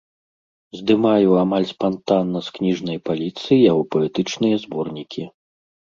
Здымаю 0.79 1.31
амаль 1.43 1.67
спантанна 1.73 2.39
з 2.47 2.55
кніжнай 2.57 2.97
паліцы 3.11 3.51
яго 3.71 3.83
паэтычныя 3.97 4.55
зборнікі. 4.65 5.23